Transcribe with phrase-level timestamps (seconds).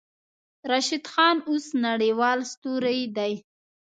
[0.69, 3.33] راشد خان اوس نړۍوال ستوری دی.